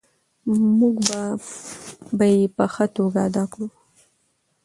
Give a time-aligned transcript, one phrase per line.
[0.79, 0.97] موږ
[2.17, 3.67] به یې په ښه توګه ادا کړو.